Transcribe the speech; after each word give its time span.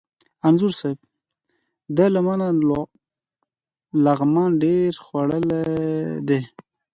انځور 0.47 0.73
صاحب! 0.79 0.99
ده 1.95 2.05
له 2.13 2.19
ما 2.25 2.33
نه 2.41 2.49
لغمان 4.05 4.49
ډېر 4.63 4.91
خوړلی 5.05 5.61
دی. 6.27 6.39